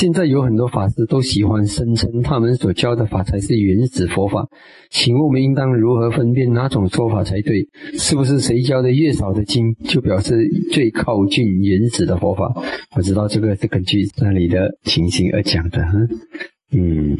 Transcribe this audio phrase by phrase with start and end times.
[0.00, 4.48] 现在有很多法师都喜欢声称他们所教的法才是原始佛法，
[4.88, 7.68] 请问我们应当如何分辨哪种说法才对？
[7.98, 12.50] 是不是谁教的越少的经，就表示最靠近原始的佛法？
[12.96, 15.86] 我知道这个是根据那里的情形而讲的，
[16.72, 17.18] 嗯，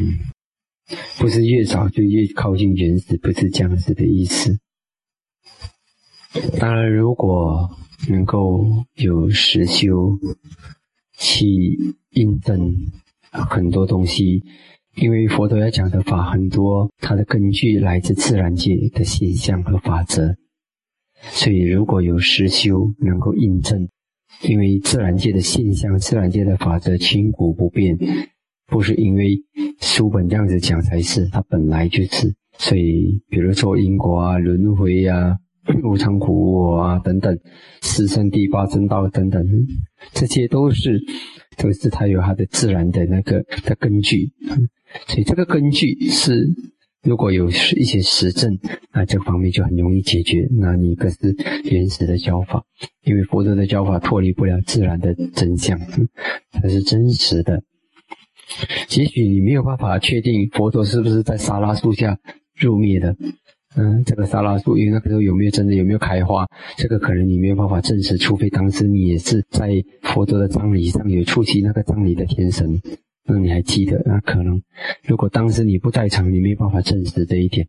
[1.19, 4.59] 不是越少就越靠近原始，不是这样子的意思。
[6.59, 7.69] 当然，如果
[8.09, 10.19] 能够有实修。
[11.21, 11.77] 去
[12.13, 12.75] 印证
[13.31, 14.43] 很多东西，
[14.97, 20.35] 因为佛陀要讲的法很多，它的根据来自自然界的现象和法则，
[21.21, 23.87] 所以如果有实修能够印证，
[24.43, 27.99] 因为自然界的现象、自然界的法则千古不变，
[28.67, 29.37] 不是因为
[29.81, 32.35] 书本这样子讲才是，它本来就是。
[32.57, 35.37] 所以，比如说因果啊、轮回啊。
[35.83, 37.39] 无常苦啊，等等，
[37.81, 39.45] 四生第八正道等等，
[40.13, 41.01] 这些都是
[41.57, 44.33] 都是它有它的自然的那个的根据，
[45.07, 46.49] 所以这个根据是
[47.03, 48.59] 如果有一些实证，
[48.93, 50.49] 那这方面就很容易解决。
[50.51, 52.65] 那你可是原始的教法，
[53.05, 55.79] 因为佛陀的教法脱离不了自然的真相，
[56.53, 57.63] 它是真实的。
[58.97, 62.19] 也许你没有办法确定佛陀是不是在沙拉树下
[62.59, 63.17] 入灭的。
[63.77, 69.71] 嗯，这个沙拉树，因为那个时候有没有真的有没有开花，这个可能你没有办法证实，除非当时你也是在
[70.03, 72.81] 佛陀的葬礼上有出席那个葬礼的天神，
[73.25, 74.03] 那你还记得？
[74.05, 74.61] 那可能
[75.05, 77.69] 如果当时你不在场，你没有办法证实这一点。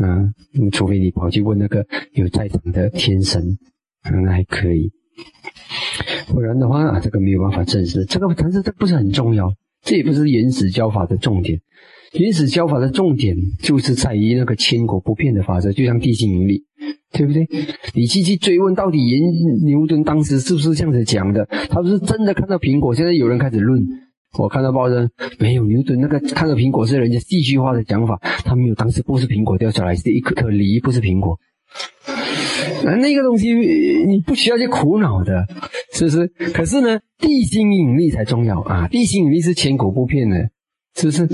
[0.00, 0.30] 啊，
[0.70, 3.58] 除非你跑去问那个有在场的天神，
[4.04, 4.92] 那还可以。
[6.28, 8.04] 不然的话，啊，这个没有办法证实。
[8.04, 11.60] 这个但是这不是很重要，这也不是原始教法的重点。
[12.14, 16.64] 原始教法的重点就是在于那个千古不变的法则，就像地心引力，
[17.12, 17.46] 对不对？
[17.94, 19.20] 你继续追问，到底研
[19.66, 21.46] 牛顿当时是不是这样子讲的？
[21.68, 22.94] 他不是真的看到苹果？
[22.94, 23.86] 现在有人开始论，
[24.38, 31.38] 我看到报章没有牛顿那个看到苹果是人家戏剧化的讲法，他没有当时不是苹果掉下来，是一颗颗梨，不是苹果。
[32.84, 35.46] 那那个东西你不需要去苦恼的，
[35.98, 36.28] 是不是？
[36.52, 38.86] 可是呢，地心引力才重要啊！
[38.86, 40.48] 地心引力是千古不变的，
[40.94, 41.24] 是不是？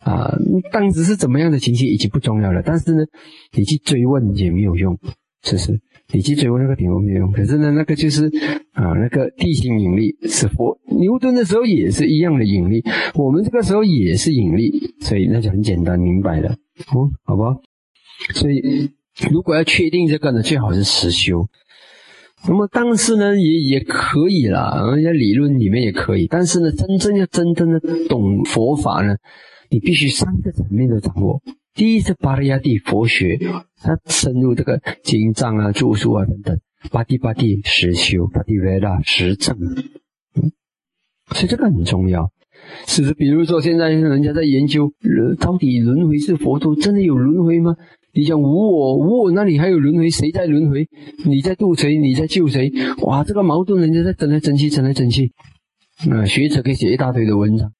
[0.00, 0.36] 啊，
[0.70, 2.62] 当时是怎么样的情形已经不重要了。
[2.62, 3.02] 但是呢，
[3.56, 4.98] 你去追问也没有用，
[5.42, 5.80] 是不是？
[6.12, 7.32] 你去追问那个点没有用。
[7.32, 8.26] 可是呢，那个就是
[8.72, 16.50] 啊，那个地心引力是佛牛顿的时候也是一样的引力，我们这个时候也是引力，所以那就很简单明白了，
[16.94, 17.56] 哦，好吧？
[18.34, 18.90] 所以
[19.30, 21.48] 如果要确定这个呢，最好是实修。
[22.48, 26.26] 那么当时呢，也也可以啦，人家理论里面也可以。
[26.26, 29.16] 但是呢，真正要真正的懂佛法呢？
[29.68, 31.40] 你必须三个层面都掌握。
[31.74, 33.38] 第一是巴利亚地佛学，
[33.76, 36.58] 它深入这个经藏啊、著述啊等等。
[36.90, 39.56] 巴蒂巴蒂实修，巴蒂维拉实证，
[41.32, 42.32] 所以这个很重要。
[42.86, 43.14] 是不是？
[43.14, 44.92] 比如说现在人家在研究，
[45.38, 47.76] 到底轮回是佛陀真的有轮回吗？
[48.12, 50.10] 你讲无我，无我，那里还有轮回？
[50.10, 50.88] 谁在轮回？
[51.24, 51.96] 你在渡谁？
[51.96, 52.72] 你在救谁？
[53.02, 55.32] 哇，这个矛盾，人家在争来争去，争来争去。
[56.10, 57.70] 啊，学者可以写一大堆的文章。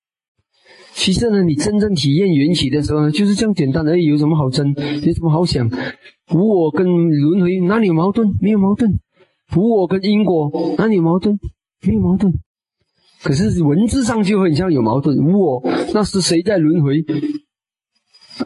[0.92, 4.04] 其实呢，你真正体验缘起的时候呢，就是这样简单而已。
[4.04, 4.74] 有什么好争？
[5.02, 5.68] 有什么好想？
[6.34, 8.28] 无我跟轮回哪里有矛盾？
[8.40, 8.90] 没有矛盾。
[9.56, 11.38] 无我跟因果哪里有矛盾？
[11.86, 12.32] 没有矛盾。
[13.22, 15.16] 可是文字上就很像有矛盾。
[15.18, 15.62] 无我
[15.92, 17.04] 那是谁在轮回？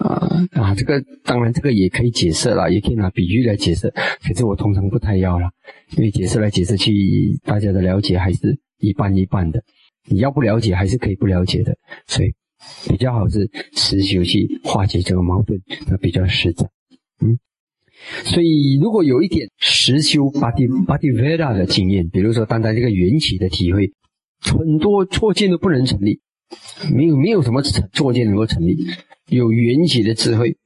[0.01, 3.91] 啊啊，这个当然这个也可以解释了，也可以拿比喻来解释。
[4.23, 5.51] 可是我通常不太要了，
[5.97, 9.63] 因为解释来解释去，大家的了解还是一半一半的。
[10.07, 12.35] 你要不了解还是可以不了解的，所以
[12.89, 16.69] 比较好是实修去化解这个矛盾，那比较实在。
[17.25, 17.39] 嗯，
[18.25, 23.93] 所以如果有一点实修巴蒂巴蒂维拉的经验，比如说单单这个缘起的体会，
[24.41, 26.21] 很多错见都不能成立，
[26.93, 28.77] 没有没有什么错见能够成立。
[29.29, 30.57] 有缘起的智慧，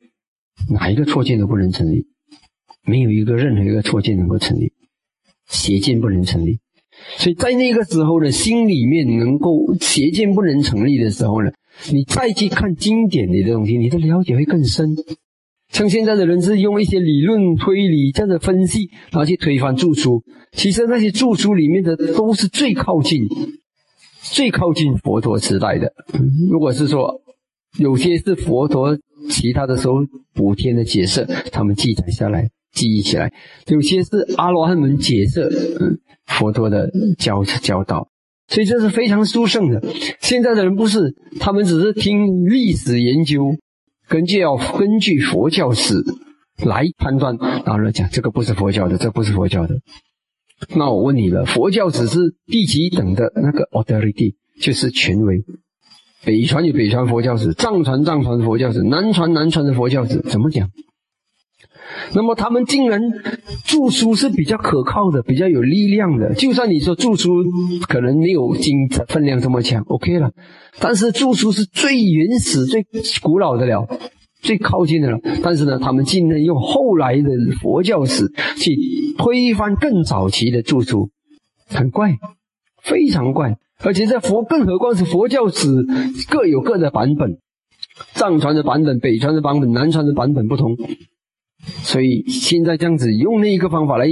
[0.71, 2.07] 哪一个错见都不能成立，
[2.85, 4.73] 没有一个任何一个错见能够成立，
[5.49, 6.59] 邪见不能成立。
[7.17, 11.53] 所以在那个时候呢，心里面能够邪见不能成立的时候呢，
[11.93, 14.97] 你再去看经典里的东西，你的了解会更深。
[15.71, 20.25] 像现在的人是用一些理论推理这样的分析，然后去推翻著书。
[20.53, 23.29] 其实那些著书里面的都是最靠近、
[24.23, 25.93] 最靠近佛陀时代的。
[26.51, 27.21] 如果是说
[27.79, 28.99] 有些是佛陀
[29.31, 29.95] 其他的时候
[30.35, 32.49] 补天的解释，他们记载下来。
[32.71, 33.33] 记忆起来，
[33.69, 35.41] 有些是阿罗汉们解释
[35.81, 36.89] 嗯佛陀的
[37.19, 38.09] 教教导，
[38.47, 39.83] 所以这是非常殊胜的。
[40.21, 43.57] 现在的人不是，他们只是听历史研究，
[44.07, 45.95] 根据要根据佛教史
[46.65, 49.75] 来判断，然后呢讲这个不是佛教的，这不是佛教的。
[50.75, 55.45] 那我问你了，佛教只是第几等的那个 authority，就是权威。
[56.25, 60.69] 北传有北传佛教史，藏传藏传佛教史，南传南传的佛教史，怎么讲？
[62.13, 63.01] 那么他们竟然
[63.65, 66.35] 著书是比较可靠的，比较有力量的。
[66.35, 67.45] 就算你说著书
[67.89, 70.33] 可能没有经分量这么强，OK 了。
[70.81, 72.85] 但是著书是最原始、最
[73.23, 73.89] 古老的了，
[74.41, 75.19] 最靠近的了。
[75.43, 77.31] 但是呢，他们竟然用后来的
[77.61, 78.77] 佛教史去
[79.17, 81.11] 推翻更早期的著书，
[81.67, 82.17] 很怪，
[82.83, 83.59] 非常怪。
[83.81, 85.69] 而且在佛，更何况是佛教史
[86.29, 87.39] 各有各的版本，
[88.15, 90.77] 藏传的版本、北传的版本、南传的版本不同。
[91.65, 94.07] 所以现在这样子用那一个方法来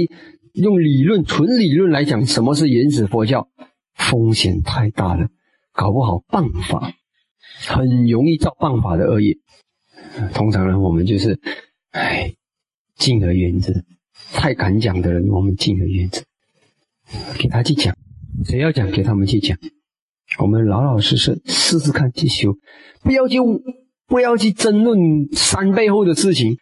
[0.53, 3.49] 用理论、纯理论来讲什么是原始佛教，
[3.95, 5.27] 风险太大了，
[5.73, 6.93] 搞不好办法
[7.67, 9.37] 很容易造办法的恶业。
[10.33, 11.39] 通常呢，我们就是
[11.91, 12.33] 唉，
[12.95, 13.83] 敬而远之。
[14.33, 16.21] 太敢讲的人，我们敬而远之，
[17.39, 17.95] 给他去讲。
[18.45, 19.57] 谁要讲，给他们去讲。
[20.39, 22.53] 我们老老实实试试看去修，
[23.01, 23.37] 不要去
[24.07, 24.99] 不要去争论
[25.31, 26.57] 山背后的事情。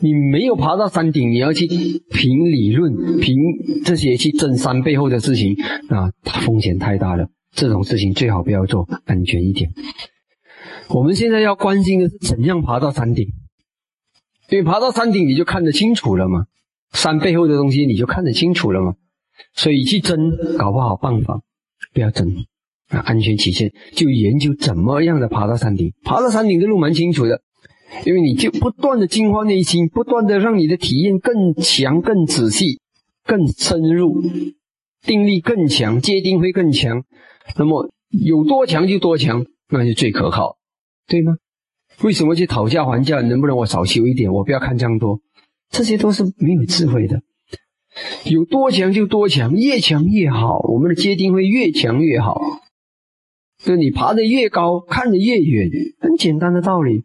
[0.00, 1.66] 你没有爬到山顶，你要去
[2.10, 3.36] 凭理论、凭
[3.84, 5.54] 这些去争山背后的事情，
[5.88, 6.10] 啊，
[6.44, 7.28] 风险太大了。
[7.52, 9.70] 这种事情最好不要做，安全一点。
[10.88, 13.26] 我们现在要关心的是怎样爬到山顶，
[14.50, 16.46] 因为爬到山顶你就看得清楚了嘛，
[16.92, 18.94] 山背后的东西你就看得清楚了嘛。
[19.52, 21.40] 所以去争，搞不好办法，
[21.92, 22.44] 不要争
[22.88, 23.00] 啊！
[23.00, 25.92] 安全起见，就研究怎么样的爬到山顶。
[26.04, 27.40] 爬到山顶的路蛮清楚的，
[28.04, 32.80] 因为你就不断的净化内心，不断的让你的体验更强、更仔细、
[33.24, 34.22] 更深入，
[35.02, 37.02] 定力更强，界定会更强。
[37.56, 40.56] 那么有多强就多强，那就最可靠，
[41.06, 41.34] 对吗？
[42.02, 43.20] 为什么去讨价还价？
[43.20, 44.32] 能不能我少修一点？
[44.32, 45.20] 我不要看这样多，
[45.70, 47.22] 这些都是没有智慧的。
[48.24, 52.40] 有多强就多强，越强越好，我们的接定会越强越好。
[53.62, 55.70] 就你爬得越高，看得越远，
[56.00, 57.04] 很简单的道理。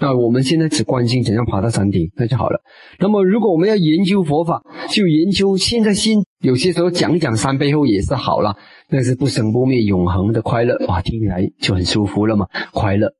[0.00, 2.60] 那我们现在只关心怎样爬到山顶，那就好了。
[2.98, 8.56] 那么如果我们要研究佛法，就研究现在心有些时候讲讲山背后也是好了，
[8.90, 12.48] 那是不生不灭、永恒的快乐哇，听起来就很舒服了嘛。
[12.72, 13.14] 快乐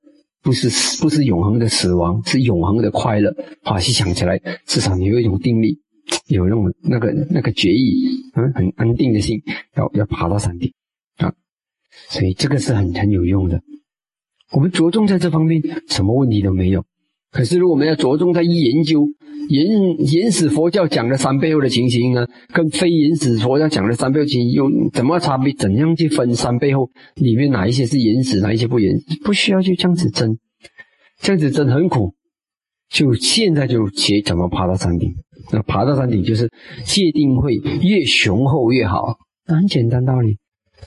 [0.46, 3.34] 不是不是永恒的死亡，是永恒的快乐。
[3.64, 5.80] 华西想起来，至少你有一种定力。
[6.28, 9.42] 有那种那个那个决意，嗯，很安定的心，
[9.74, 10.72] 要要爬到山顶
[11.16, 11.34] 啊，
[12.08, 13.60] 所以这个是很很有用的。
[14.52, 16.84] 我们着重在这方面，什么问题都没有。
[17.32, 19.04] 可是如果我们要着重在一研究
[19.48, 19.66] 原
[20.12, 25.52] 原始佛教讲的三背后的情形呢，跟非原始佛教讲的三背后情形有怎么差别？
[25.54, 29.04] 怎样去分三背后里面哪一些是原始，哪一些不原始？
[29.24, 30.36] 不需要就这样子争，
[31.20, 32.14] 这样子争很苦。
[32.88, 35.12] 就现在就学怎么爬到山顶。
[35.52, 36.50] 那爬到山顶就是
[36.84, 39.16] 界定会越雄厚越好，
[39.46, 40.38] 那很简单道理。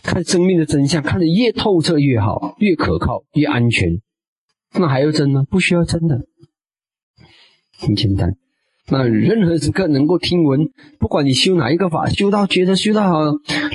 [0.04, 3.90] 看生命的真相，看得越透彻越好，越可靠，越安全。
[4.78, 5.44] 那还要争呢？
[5.50, 6.22] 不需要争的，
[7.80, 8.36] 很简单。
[8.91, 13.19] 那任何时刻能够听闻，不管你修哪一个法，修到觉得修到好，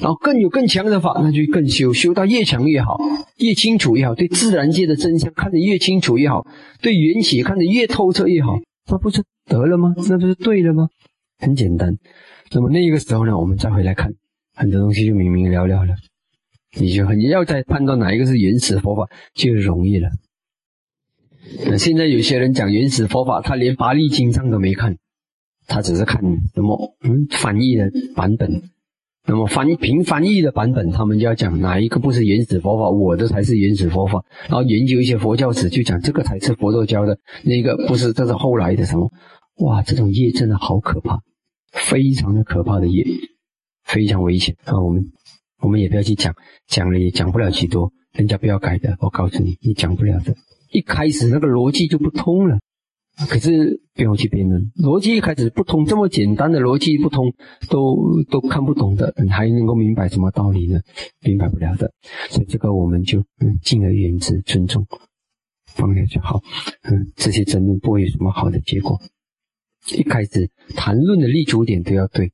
[0.01, 2.99] 然后更有更强的法，那就更修，修到越强越好，
[3.39, 4.15] 越清楚越好。
[4.15, 6.45] 对自然界的真相看得越清楚越好，
[6.83, 8.59] 对缘起看得越透彻越好。
[8.91, 9.95] 那不是得了吗？
[10.09, 10.89] 那不是对了吗？
[11.39, 11.97] 很简单。
[12.53, 14.13] 那么那个时候呢，我们再回来看，
[14.55, 15.95] 很多东西就明明了了了。
[16.77, 20.09] 你就很要再判断哪一个是原始佛法，就容易了。
[21.67, 24.97] 那现在有些人讲原始佛法，他连八力经上都没看，
[25.67, 26.21] 他只是看
[26.55, 28.63] 什么嗯翻译的版本。
[29.27, 34.23] 那么翻凭翻译的版本，他们就要讲哪一个不是原始佛法，我的才是原始佛法。
[34.49, 39.11] 然后研究一些佛教史，就讲这个才是佛陀教的，那个不是，这是后来的什么？
[39.61, 41.21] 哇，这种业真的好可怕，
[41.73, 43.07] 非常的可怕的业，
[43.83, 44.83] 非常危险啊！
[44.83, 45.11] 我们
[45.63, 46.35] 我们也不要去讲，
[46.67, 50.35] 讲了也讲不了几多，人家不要改的，我告诉你，你讲不了的。
[50.71, 52.59] 一开始那个逻辑就不通了。
[53.29, 57.33] 可是不要去辩论，逻辑一开始不通，这么简单的逻辑不通，
[57.71, 60.81] 都都看不懂的，你还能够明白什么道理呢？
[61.21, 61.93] 明白不了的。
[62.29, 64.85] 所以这个我们就嗯敬而远之，尊重
[65.67, 66.41] 放下就好。
[66.83, 69.01] 嗯，这些争论不会有什么好的结果。
[69.97, 72.33] 一开始谈论的立足点都要对。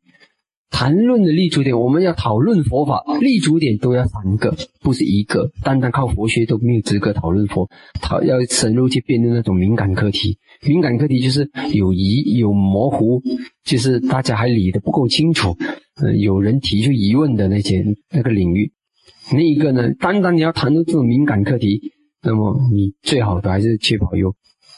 [0.70, 5.50] 谈论的立足点，我们要讨论佛法，立足点都要三个，不是一个。
[5.64, 7.68] 单单靠佛学都没有资格讨论佛，
[8.00, 10.38] 讨要深入去辩论那种敏感课题。
[10.66, 13.22] 敏感课题就是有疑有模糊，
[13.64, 15.56] 就是大家还理得不够清楚，
[15.96, 18.72] 呃，有人提出疑问的那些那个领域。
[19.32, 24.34] 另一个呢，单单你要谈论这种敏感课题，那么你最好的还是确保有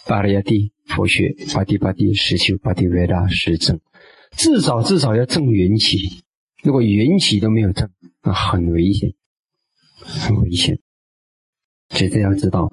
[0.06, 3.80] 巴利亚蒂佛学、巴蒂巴蒂实修、巴蒂维拉实证。
[4.36, 5.98] 至少至少要证缘起，
[6.62, 7.90] 如果缘起都没有证，
[8.22, 9.12] 那很危险。
[10.04, 10.78] 很危险。
[11.90, 12.72] 所以这要知道，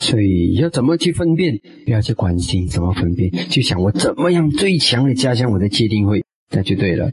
[0.00, 7.12] 所以要怎么去分辨，不要去关心怎么分辨，就想我怎么样最强的加强我的界定会，那就对了。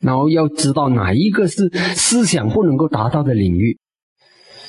[0.00, 3.78] 然后要知道哪一个是思想不能够达到的领域。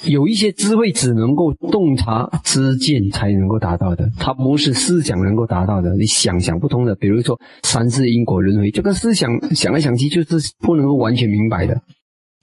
[0.06, 5.94] 有一些智慧只能够洞察知见才能够达到的，它不是思想能够达到的。
[5.98, 11.82] 你想想不通的，比如说三世因果轮回，这个思想想来想去就是不能够完全明白的，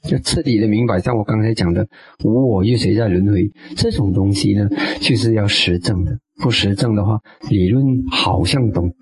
[0.07, 1.01] 就彻底的明白。
[1.01, 1.87] 像我刚才讲的
[2.25, 4.69] 无我又谁在轮回这种东西呢，
[5.01, 6.19] 就是要实证的。
[6.37, 7.21] 不实证的话，
[7.51, 8.95] 理论好像懂，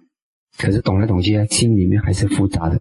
[0.56, 2.80] 可是懂来懂去，心里面还是复杂的。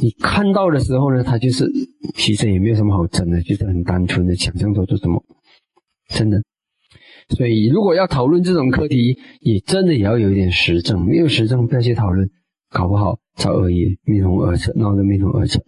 [0.00, 1.66] 你看到的时候呢，他就是
[2.14, 5.24] 其实也没有什么好争的，就是很单纯的想象做做什么，
[6.10, 6.42] 真的。
[7.30, 12.28] 所以如果要讨论这种课题，也真的也要有一点实证，没有实证不要去讨论，
[12.70, 15.58] 搞不好造恶业，面红耳赤，闹得面红耳赤。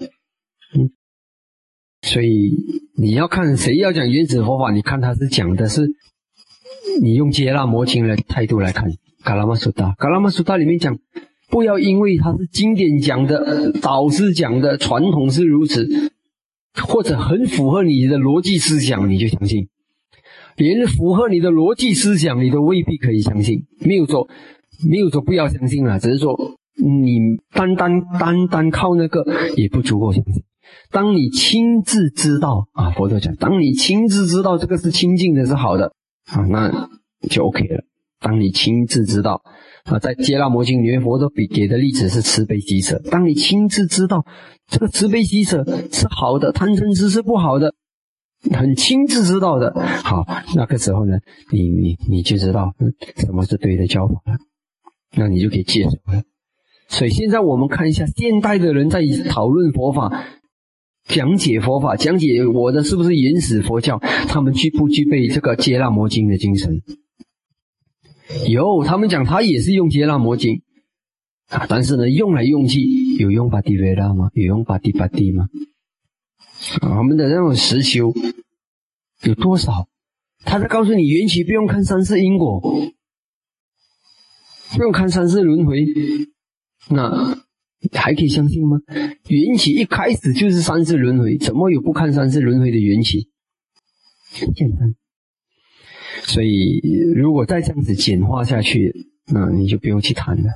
[2.10, 2.56] 所以
[2.96, 5.82] 你要看谁要讲原始佛法，你看他是讲的是，
[7.00, 8.90] 你用接纳魔经的态度来看，
[9.22, 10.98] 嘎拉玛苏达，嘎拉玛苏达里面讲。
[11.48, 15.88] 不要因为它是经典讲的、导师讲的、传统是如此，
[16.74, 19.66] 或者很符合你的逻辑思想，你就相信；
[20.56, 23.66] 连符合你的逻辑思想，你都未必可以相信。
[23.84, 24.28] 没有说，
[24.88, 26.36] 没有说不要相信了，只是说
[26.76, 27.18] 你
[27.52, 29.24] 单单单单靠那个
[29.56, 30.42] 也不足够相信。
[30.90, 35.92] 当你亲自知道啊，佛陀讲，当你亲自知道这个是清净的、是好的
[36.26, 36.88] 啊，那
[37.28, 37.84] 就 OK 了。
[38.20, 39.42] 当你亲自知道。
[39.84, 43.00] 啊，在《接纳魔经》里面，佛陀比给的例子是慈悲喜舍。
[43.10, 44.26] 当你亲自知道
[44.68, 47.74] 这个慈悲喜舍是好的，贪嗔痴是不好的，
[48.52, 49.72] 很亲自知道的，
[50.04, 51.16] 好，那个时候呢，
[51.50, 52.74] 你你你就知道
[53.16, 54.38] 什么是对的教法了，
[55.16, 56.22] 那你就可以接受了。
[56.88, 60.26] 所以现在我们看一下，现代的人在讨论佛法、
[61.10, 63.98] 讲解佛法、讲解我的是不是原始佛教，
[64.28, 66.82] 他们具不具备这个《接纳魔经》的精神？
[68.48, 70.62] 有，他们讲他也是用接纳魔经
[71.48, 72.80] 啊，但是呢，用来用去
[73.18, 74.30] 有用巴蒂维拉吗？
[74.34, 75.48] 有用巴蒂巴蒂吗？
[76.82, 78.12] 我们的那种实修
[79.22, 79.88] 有多少？
[80.44, 85.84] 他在告诉你缘起不用看三世因果，不用看三世轮回，
[86.88, 87.36] 那
[87.92, 88.78] 还可以相信吗？
[89.28, 93.28] 缘起一开始就是三世轮回，怎么有不看三世轮回的缘起？
[94.32, 94.94] 很简单。
[96.24, 96.80] 所以，
[97.14, 98.94] 如果再这样子简化下去，
[99.26, 100.50] 那你就不用去谈了。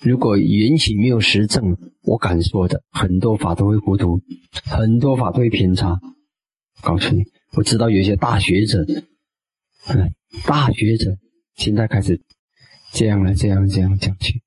[0.00, 4.20] 如果缘起没有实证，我敢说的，很多法都会糊涂，
[4.64, 5.98] 很多法都会偏差。
[6.82, 7.24] 告诉你，
[7.56, 8.84] 我知道有些大学者，
[9.88, 10.12] 嗯，
[10.46, 11.16] 大学者
[11.56, 12.20] 现在开始
[12.92, 14.42] 这样了，这样这样讲去，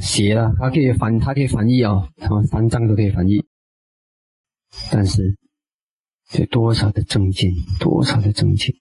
[0.00, 3.44] 写了，他可以翻，他可以翻译啊，他们三藏都可以翻译，
[4.90, 5.36] 但是。
[6.38, 8.74] 有多少的证件，多少的证件，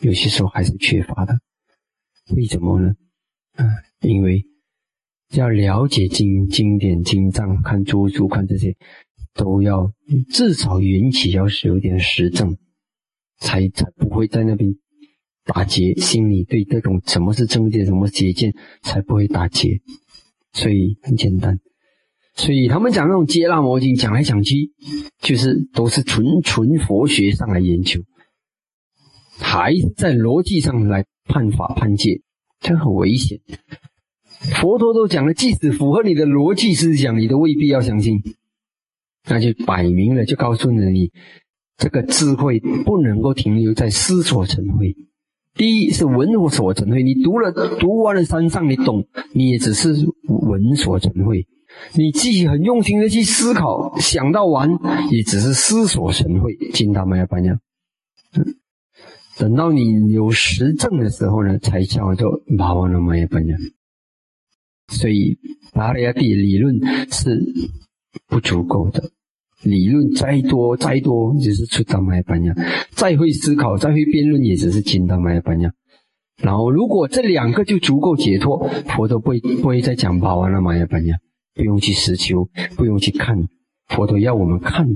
[0.00, 1.40] 有些时候还是缺乏的。
[2.36, 2.92] 为什么呢？
[3.54, 3.64] 啊，
[4.02, 4.44] 因为
[5.30, 8.76] 要了解经经典经藏，看诸书，看这些，
[9.32, 9.90] 都要
[10.28, 12.58] 至少缘起要是有点实证，
[13.38, 14.70] 才才不会在那边
[15.46, 15.94] 打结。
[15.94, 19.80] 心里对这种什么是正见，什么邪见，才不会打结。
[20.52, 21.58] 所以很简单。
[22.34, 24.70] 所以他们讲那种接纳魔经，讲来讲去，
[25.20, 28.02] 就是都是纯纯佛学上来研究，
[29.38, 32.20] 还在逻辑上来判法判戒，
[32.60, 33.40] 这很危险。
[34.60, 38.20] 佛陀都讲了，即使符合你的逻辑思想，你都未必要相信。
[39.28, 41.10] 那就摆明了，就告诉了你，
[41.78, 44.94] 这个智慧不能够停留在思所成慧。
[45.56, 49.94] 第一是闻所成慧，你读了读完了山上，你懂，你也只是
[50.28, 51.46] 闻所成慧。
[51.94, 54.70] 你自己很用心的去思考，想到完
[55.10, 57.58] 也只是思索成会，金达玛呀班呀。
[59.38, 63.56] 等到你有实证的时候呢，才叫做巴瓦那玛呀班呀。
[64.88, 65.38] 所以
[65.72, 66.78] 达利亚蒂理论
[67.10, 67.42] 是
[68.28, 69.10] 不足够的，
[69.62, 72.54] 理论再多再多，只是出达玛呀班呀。
[72.90, 75.72] 再会思考，再会辩论，也只是金达玛呀班呀。
[76.42, 81.16] 然后如果这两个就足够解脱，佛都不会不会再讲巴瓦那玛呀班呀。
[81.54, 83.48] 不用去实求，不用去看，
[83.86, 84.86] 佛陀要我们看，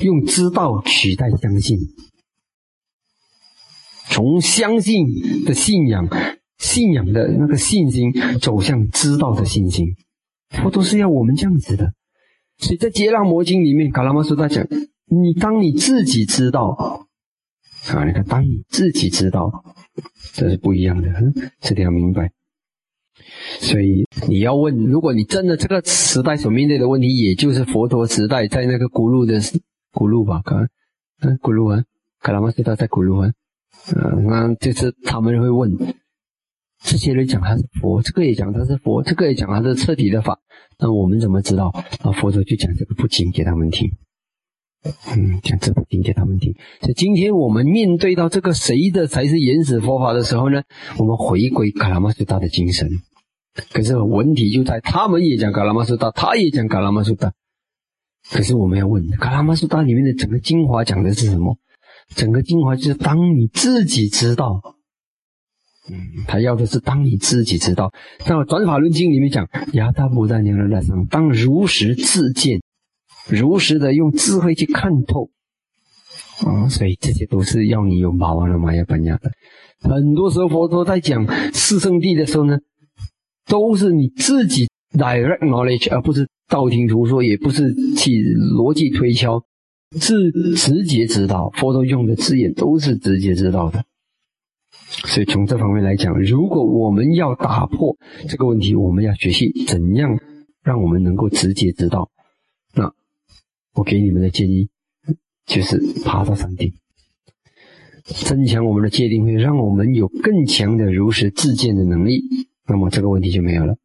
[0.00, 1.78] 用知道取代相信，
[4.10, 5.06] 从相信
[5.46, 6.06] 的信仰、
[6.58, 9.96] 信仰的那个信心，走向知道的信心。
[10.50, 11.94] 佛陀是要我们这样子的。
[12.58, 14.66] 所以在《接纳魔经》里面，卡拉玛苏他讲：
[15.06, 17.06] 你当你自己知道
[17.88, 19.64] 啊，你看，当你自己知道，
[20.34, 21.08] 这是不一样的，
[21.60, 22.32] 这点要明白。
[23.60, 29.40] 所以你要问，如果你真的这个时代所面对的问题，也就是佛陀时代在那个古路的
[29.92, 30.56] 古路吧，可
[31.20, 31.82] 嗯古路啊，
[32.20, 33.30] 卡拉玛斯他在古路啊，
[33.94, 35.76] 嗯，那就是他们会问，
[36.84, 40.38] 这些人讲他是佛，这个也讲他是佛，这个也讲他是彻底的法，
[40.78, 41.68] 那我们怎么知道？
[42.00, 43.90] 啊，佛陀就讲这个不经给他们听。
[45.08, 46.54] 嗯，讲这部经给他们听。
[46.80, 50.62] 所以今天我们面对到这个谁的才是原始佛法的时候呢？
[50.98, 52.88] 我们回归卡拉玛苏达的精神。
[53.72, 57.32] 可是问题就在，他们也讲卡拉玛苏达，他也讲卡拉玛苏达。
[58.30, 61.58] 可是我们要问，卡拉玛苏达里面的整个精华讲的是什么？
[62.14, 64.76] 整个精华就是当你自己知道。
[65.90, 67.92] 嗯，他要的是当你自己知道。
[68.18, 72.60] 在《转法论经》里面讲，亚达布达尼尔拉桑当如实自见。
[73.30, 75.28] 如实的用智慧去看透，
[76.46, 79.30] 啊，所以这些都是要你有马完了玛雅本雅的。
[79.80, 82.58] 很多时候佛陀在讲四圣地的时候呢，
[83.46, 88.12] 都是你自己 direct knowledge，而不是道听途说，也不是去
[88.56, 89.44] 逻辑推敲，
[90.00, 91.50] 是直接知道。
[91.56, 93.84] 佛陀用的字眼都是直接知道的。
[94.88, 97.96] 所以从这方面来讲，如果我们要打破
[98.28, 100.18] 这个问题，我们要学习怎样
[100.62, 102.10] 让我们能够直接知道。
[102.74, 102.92] 那
[103.74, 104.68] 我给你们的建议
[105.46, 106.72] 就是爬到山顶，
[108.04, 112.22] 增强我们的界定，会让我们有更强的如实自见的能力。
[112.66, 113.76] 那么这个问题就没有了。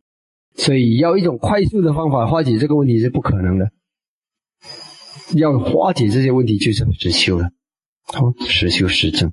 [0.55, 3.72] 所以要一种快速的方法化解这个问题是不可能的。
[5.36, 7.50] 要化解这些问题，就是实修了，
[8.03, 9.31] 好，实修实证。